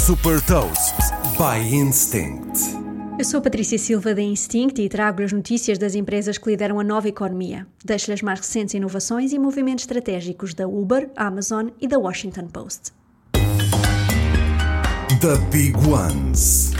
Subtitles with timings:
[0.00, 0.94] Super Toast
[1.36, 2.58] by Instinct.
[3.18, 6.82] Eu sou Patrícia Silva da Instinct e trago as notícias das empresas que lideram a
[6.82, 7.66] nova economia.
[7.84, 12.92] Deixo-lhe as mais recentes inovações e movimentos estratégicos da Uber, Amazon e da Washington Post.
[15.20, 16.72] The Big Ones.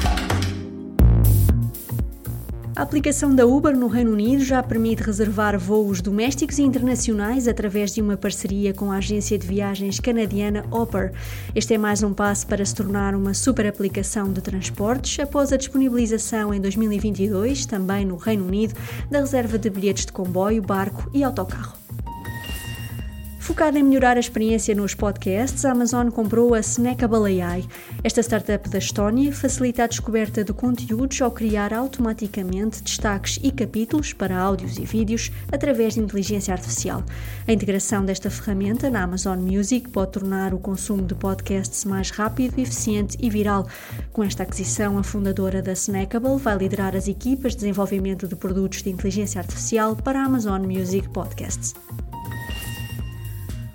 [2.80, 7.92] A aplicação da Uber no Reino Unido já permite reservar voos domésticos e internacionais através
[7.92, 11.12] de uma parceria com a agência de viagens canadiana Hopper.
[11.54, 15.58] Este é mais um passo para se tornar uma super aplicação de transportes após a
[15.58, 18.74] disponibilização em 2022, também no Reino Unido,
[19.10, 21.79] da reserva de bilhetes de comboio, barco e autocarro.
[23.50, 27.64] Focada em melhorar a experiência nos podcasts, a Amazon comprou a Snackable AI.
[28.04, 34.12] Esta startup da Estónia facilita a descoberta de conteúdos ao criar automaticamente destaques e capítulos
[34.12, 37.02] para áudios e vídeos através de inteligência artificial.
[37.48, 42.56] A integração desta ferramenta na Amazon Music pode tornar o consumo de podcasts mais rápido,
[42.56, 43.66] eficiente e viral.
[44.12, 48.80] Com esta aquisição, a fundadora da Snackable vai liderar as equipas de desenvolvimento de produtos
[48.80, 51.74] de inteligência artificial para a Amazon Music Podcasts.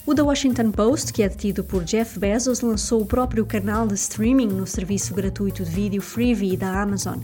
[0.07, 3.95] O The Washington Post, que é detido por Jeff Bezos, lançou o próprio canal de
[3.95, 7.17] streaming no serviço gratuito de vídeo Freevee da Amazon.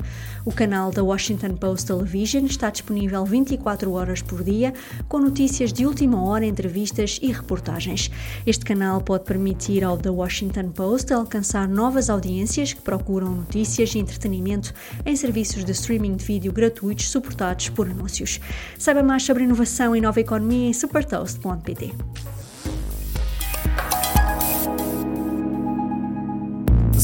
[0.43, 4.73] O canal da Washington Post Television está disponível 24 horas por dia,
[5.07, 8.09] com notícias de última hora, entrevistas e reportagens.
[8.47, 13.99] Este canal pode permitir ao The Washington Post alcançar novas audiências que procuram notícias e
[13.99, 14.73] entretenimento
[15.05, 18.39] em serviços de streaming de vídeo gratuitos suportados por anúncios.
[18.79, 21.93] Saiba mais sobre inovação e nova economia em supertoast.pt.